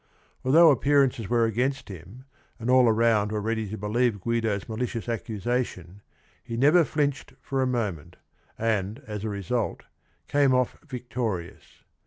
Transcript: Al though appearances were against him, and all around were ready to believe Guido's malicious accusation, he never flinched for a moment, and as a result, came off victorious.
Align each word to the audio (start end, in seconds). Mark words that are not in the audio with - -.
Al 0.43 0.51
though 0.51 0.71
appearances 0.71 1.29
were 1.29 1.45
against 1.45 1.87
him, 1.87 2.25
and 2.57 2.71
all 2.71 2.89
around 2.89 3.31
were 3.31 3.39
ready 3.39 3.69
to 3.69 3.77
believe 3.77 4.19
Guido's 4.19 4.67
malicious 4.67 5.07
accusation, 5.07 6.01
he 6.43 6.57
never 6.57 6.83
flinched 6.83 7.33
for 7.39 7.61
a 7.61 7.67
moment, 7.67 8.15
and 8.57 9.03
as 9.05 9.23
a 9.23 9.29
result, 9.29 9.83
came 10.27 10.55
off 10.55 10.75
victorious. 10.87 11.83